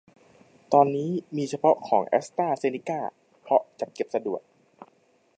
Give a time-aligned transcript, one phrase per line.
[0.73, 2.99] ตอนนี้มีเฉพาะของแอสตาเซเนก้า
[3.41, 4.41] เพราะจัดเก็บสะดวก